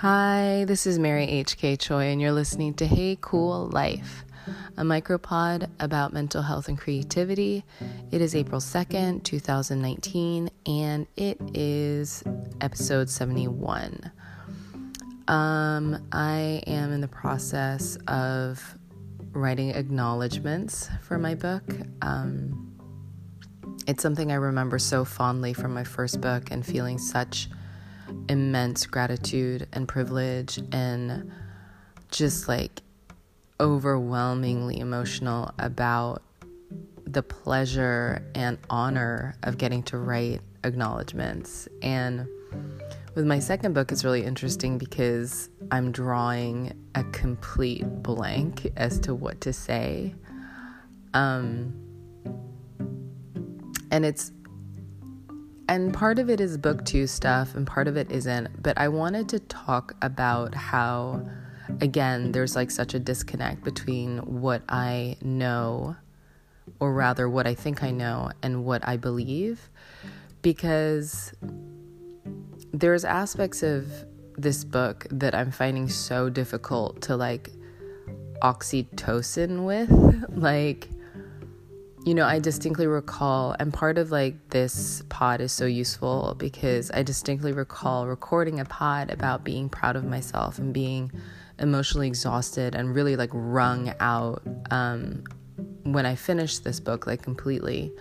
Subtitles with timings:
[0.00, 1.76] Hi, this is Mary H.K.
[1.76, 4.24] Choi, and you're listening to Hey Cool Life,
[4.78, 7.66] a micropod about mental health and creativity.
[8.10, 12.24] It is April 2nd, 2019, and it is
[12.62, 14.10] episode 71.
[15.28, 18.78] Um, I am in the process of
[19.32, 21.74] writing acknowledgments for my book.
[22.00, 22.74] Um,
[23.86, 27.50] it's something I remember so fondly from my first book and feeling such
[28.28, 31.30] immense gratitude and privilege and
[32.10, 32.82] just like
[33.60, 36.22] overwhelmingly emotional about
[37.06, 41.68] the pleasure and honor of getting to write acknowledgments.
[41.82, 42.28] And
[43.14, 49.14] with my second book, it's really interesting because I'm drawing a complete blank as to
[49.14, 50.14] what to say.
[51.12, 51.74] Um,
[53.90, 54.32] and it's
[55.70, 58.88] and part of it is book two stuff and part of it isn't but i
[58.88, 61.24] wanted to talk about how
[61.80, 65.96] again there's like such a disconnect between what i know
[66.80, 69.70] or rather what i think i know and what i believe
[70.42, 71.32] because
[72.72, 74.04] there's aspects of
[74.36, 77.50] this book that i'm finding so difficult to like
[78.42, 79.90] oxytocin with.
[80.30, 80.88] Like
[82.10, 86.90] you know, I distinctly recall, and part of like this pod is so useful because
[86.90, 91.12] I distinctly recall recording a pod about being proud of myself and being
[91.60, 95.22] emotionally exhausted and really like wrung out um,
[95.84, 97.92] when I finished this book, like completely.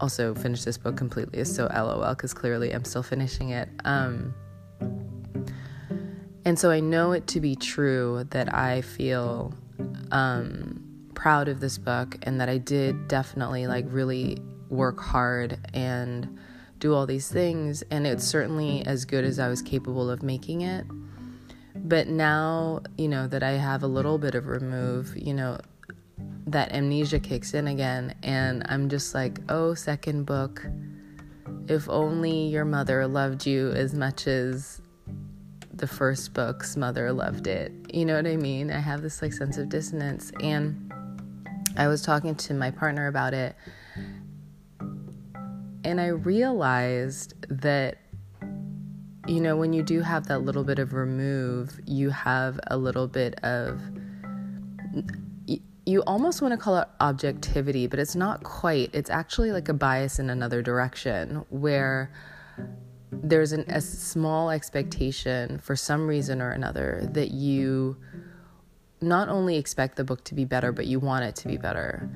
[0.00, 3.68] Also, finished this book completely is so lol because clearly I'm still finishing it.
[3.84, 4.34] Um,
[6.44, 9.54] and so I know it to be true that I feel.
[10.10, 16.38] Um, proud of this book and that I did definitely like really work hard and
[16.78, 20.62] do all these things and it's certainly as good as I was capable of making
[20.62, 20.84] it.
[21.76, 25.58] But now, you know, that I have a little bit of remove, you know,
[26.46, 30.66] that amnesia kicks in again and I'm just like, "Oh, second book,
[31.68, 34.80] if only your mother loved you as much as
[35.76, 37.72] the first book's mother loved it.
[37.92, 38.70] You know what I mean?
[38.70, 40.92] I have this like sense of dissonance and
[41.76, 43.56] I was talking to my partner about it,
[45.84, 47.98] and I realized that,
[49.26, 53.08] you know, when you do have that little bit of remove, you have a little
[53.08, 53.80] bit of,
[55.86, 58.90] you almost want to call it objectivity, but it's not quite.
[58.94, 62.10] It's actually like a bias in another direction where
[63.10, 67.96] there's an, a small expectation for some reason or another that you
[69.04, 72.10] not only expect the book to be better, but you want it to be better.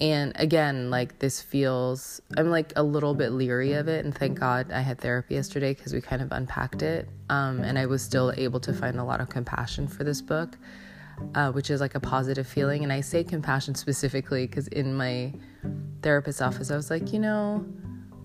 [0.00, 4.04] And again, like this feels, I'm like a little bit leery of it.
[4.04, 7.08] And thank God I had therapy yesterday because we kind of unpacked it.
[7.30, 10.56] Um, and I was still able to find a lot of compassion for this book,
[11.34, 12.84] uh, which is like a positive feeling.
[12.84, 15.32] And I say compassion specifically because in my
[16.02, 17.64] therapist's office, I was like, you know,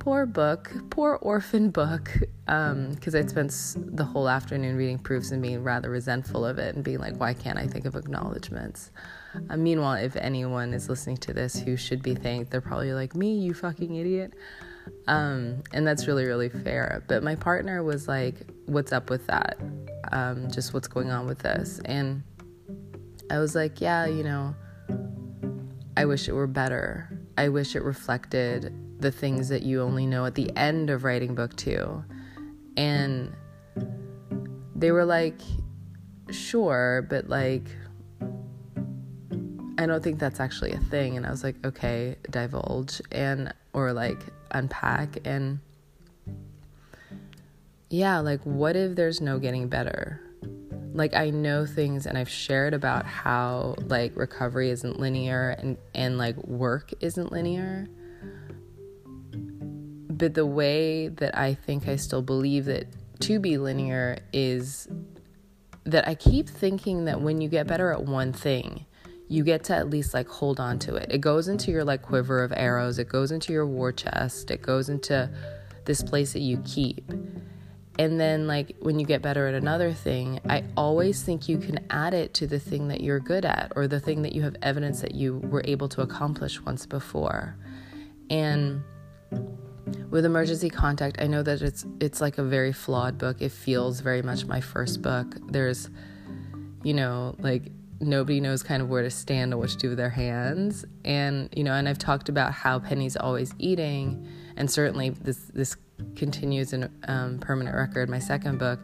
[0.02, 2.12] poor book, poor orphan book,
[2.48, 3.54] because um, I'd spent
[3.96, 7.36] the whole afternoon reading proofs and being rather resentful of it and being like, why
[7.36, 8.90] can't I think of acknowledgments?
[9.52, 13.16] Uh, meanwhile, if anyone is listening to this who should be thanked, they're probably like,
[13.16, 14.34] me, you fucking idiot.
[15.06, 17.04] Um, and that's really, really fair.
[17.08, 19.60] But my partner was like, what's up with that?
[20.12, 21.80] Um, just what's going on with this?
[21.86, 22.24] And
[23.30, 24.56] I was like, yeah, you know,
[25.96, 27.20] I wish it were better.
[27.38, 31.36] I wish it reflected the things that you only know at the end of writing
[31.36, 32.04] book two.
[32.78, 33.36] And
[34.76, 35.40] they were like,
[36.30, 37.64] sure, but like,
[39.78, 41.18] I don't think that's actually a thing.
[41.18, 44.20] And I was like, okay, divulge and, or like,
[44.52, 45.18] unpack.
[45.26, 45.60] And
[47.90, 50.22] yeah, like, what if there's no getting better?
[50.94, 56.18] Like, I know things and I've shared about how, like, recovery isn't linear and, and
[56.18, 57.88] like, work isn't linear
[60.22, 62.86] but the way that I think I still believe that
[63.22, 64.88] to be linear is
[65.84, 68.86] that I keep thinking that when you get better at one thing,
[69.30, 71.08] you get to at least like hold on to it.
[71.10, 74.62] It goes into your like quiver of arrows, it goes into your war chest, it
[74.62, 75.28] goes into
[75.86, 77.12] this place that you keep.
[77.98, 81.86] And then, like, when you get better at another thing, I always think you can
[81.90, 84.56] add it to the thing that you're good at or the thing that you have
[84.62, 87.58] evidence that you were able to accomplish once before.
[88.30, 88.84] And
[90.10, 93.42] with emergency contact i know that it's it's like a very flawed book.
[93.42, 95.36] It feels very much my first book.
[95.48, 95.90] There's
[96.84, 99.98] you know like nobody knows kind of where to stand or what to do with
[99.98, 100.86] their hands.
[101.06, 104.28] And you know and i've talked about how penny's always eating.
[104.58, 105.76] And certainly this this
[106.16, 108.80] continues in um, permanent record my second book.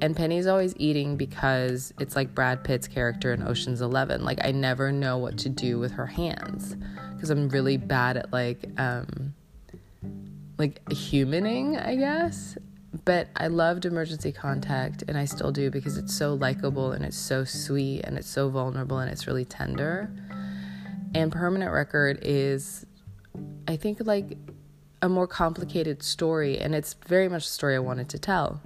[0.00, 4.24] And Penny's always eating because it's like Brad Pitt's character in Ocean's 11.
[4.24, 6.76] Like I never know what to do with her hands
[7.12, 9.34] because I'm really bad at like um
[10.58, 12.56] like humaning, I guess.
[13.04, 17.16] But I loved Emergency Contact and I still do because it's so likable and it's
[17.16, 20.14] so sweet and it's so vulnerable and it's really tender.
[21.14, 22.86] And Permanent Record is
[23.66, 24.38] I think like
[25.02, 28.60] a more complicated story and it's very much the story I wanted to tell.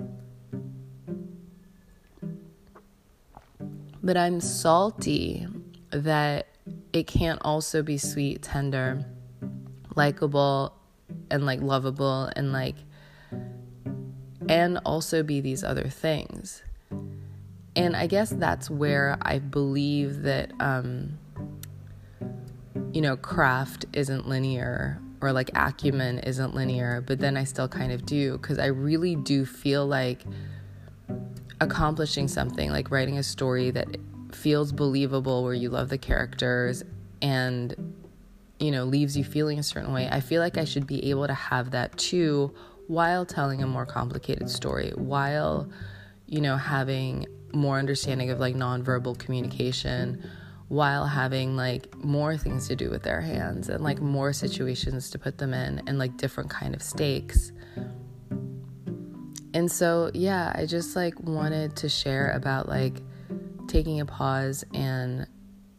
[4.02, 5.46] But I'm salty
[5.90, 6.48] that
[6.92, 9.04] it can't also be sweet, tender,
[9.96, 10.77] likable,
[11.30, 12.76] and like lovable, and like,
[14.48, 16.62] and also be these other things.
[17.76, 21.18] And I guess that's where I believe that, um,
[22.92, 27.92] you know, craft isn't linear or like acumen isn't linear, but then I still kind
[27.92, 30.22] of do because I really do feel like
[31.60, 33.96] accomplishing something, like writing a story that
[34.32, 36.82] feels believable, where you love the characters
[37.20, 37.74] and,
[38.58, 40.08] you know, leaves you feeling a certain way.
[40.10, 42.54] I feel like I should be able to have that too
[42.86, 45.68] while telling a more complicated story, while,
[46.26, 50.22] you know, having more understanding of like nonverbal communication
[50.68, 55.18] while having like more things to do with their hands and like more situations to
[55.18, 57.52] put them in and like different kind of stakes
[59.54, 63.02] and so, yeah, I just like wanted to share about like
[63.66, 65.26] taking a pause and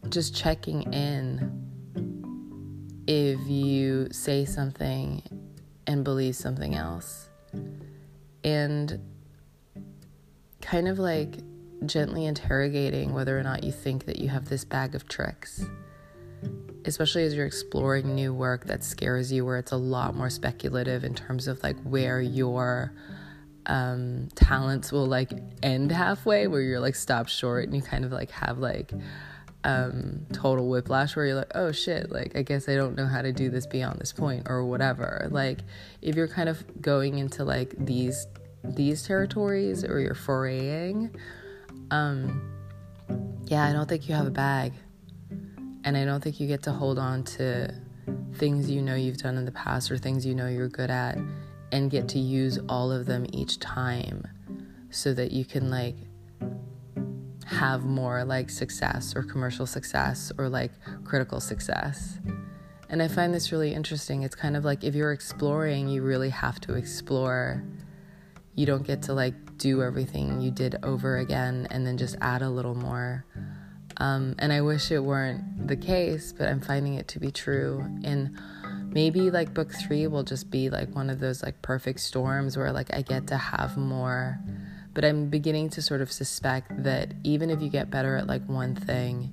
[0.09, 1.58] just checking in
[3.09, 5.23] if you say something
[5.87, 7.27] and believe something else.
[8.43, 8.99] And
[10.61, 11.39] kind of like
[11.87, 15.65] gently interrogating whether or not you think that you have this bag of tricks.
[16.85, 21.03] Especially as you're exploring new work that scares you, where it's a lot more speculative
[21.03, 22.93] in terms of like where your
[23.65, 25.31] um, talents will like
[25.63, 28.93] end halfway where you're like stopped short and you kind of like have like
[29.63, 33.21] um, total whiplash where you're like, oh shit, like I guess I don't know how
[33.21, 35.27] to do this beyond this point or whatever.
[35.31, 35.59] Like
[36.01, 38.27] if you're kind of going into like these
[38.63, 41.15] these territories or you're foraying,
[41.91, 42.41] um,
[43.45, 44.73] yeah, I don't think you have a bag.
[45.83, 47.73] And I don't think you get to hold on to
[48.35, 51.17] things you know you've done in the past or things you know you're good at
[51.71, 54.25] and get to use all of them each time
[54.89, 55.95] so that you can like
[57.49, 60.71] have more like success or commercial success or like
[61.03, 62.19] critical success.
[62.89, 64.23] And I find this really interesting.
[64.23, 67.63] It's kind of like if you're exploring, you really have to explore.
[68.55, 72.41] You don't get to like do everything you did over again and then just add
[72.41, 73.25] a little more.
[73.97, 77.83] Um, and I wish it weren't the case, but I'm finding it to be true.
[78.03, 78.39] And
[78.91, 82.71] maybe like book three will just be like one of those like perfect storms where
[82.71, 84.39] like I get to have more.
[84.99, 88.45] But I'm beginning to sort of suspect that even if you get better at like
[88.49, 89.31] one thing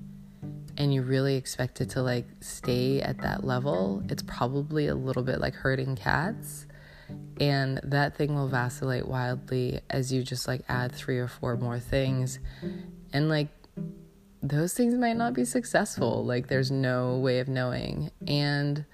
[0.76, 5.24] and you really expect it to like stay at that level, it's probably a little
[5.24, 6.66] bit like herding cats.
[7.40, 11.80] And that thing will vacillate wildly as you just like add three or four more
[11.80, 12.38] things.
[13.12, 13.48] And like
[14.44, 16.24] those things might not be successful.
[16.24, 18.12] Like there's no way of knowing.
[18.28, 18.84] And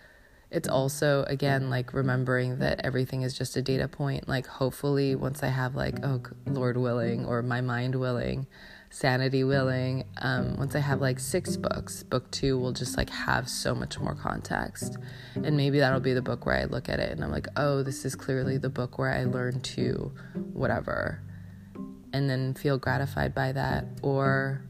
[0.52, 4.28] it's also again like remembering that everything is just a data point.
[4.28, 8.46] Like hopefully once i have like oh lord willing or my mind willing
[8.90, 13.48] sanity willing um, once i have like six books book two will just like have
[13.48, 14.98] so much more context.
[15.34, 17.82] And maybe that'll be the book where i look at it and i'm like oh
[17.82, 20.12] this is clearly the book where i learn to
[20.52, 21.22] whatever.
[22.14, 24.62] And then feel gratified by that or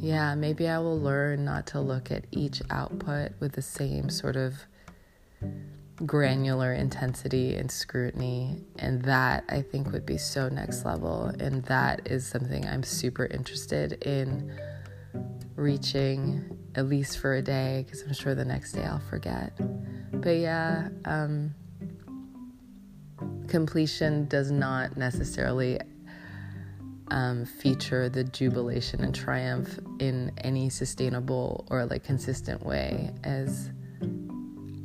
[0.00, 4.36] yeah, maybe I will learn not to look at each output with the same sort
[4.36, 4.54] of
[6.06, 8.62] granular intensity and scrutiny.
[8.78, 11.32] And that I think would be so next level.
[11.40, 14.52] And that is something I'm super interested in
[15.56, 19.52] reaching, at least for a day, because I'm sure the next day I'll forget.
[20.12, 21.54] But yeah, um,
[23.48, 25.80] completion does not necessarily
[27.10, 33.70] um, feature the jubilation and triumph in any sustainable or like consistent way as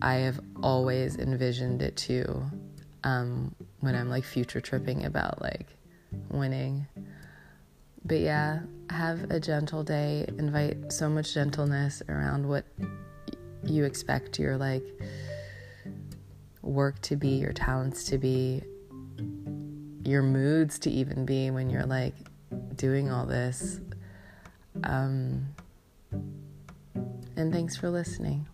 [0.02, 2.44] I have always envisioned it to
[3.04, 5.68] um, when I'm like future tripping about like
[6.30, 6.88] winning.
[8.06, 10.26] But yeah, have a gentle day.
[10.38, 12.66] Invite so much gentleness around what
[13.66, 14.84] you expect your like
[16.62, 18.64] work to be, your talents to be,
[20.06, 22.16] your moods to even be when you're like
[22.76, 23.80] doing all this.
[24.84, 25.48] Um,
[27.36, 28.48] and thanks for listening.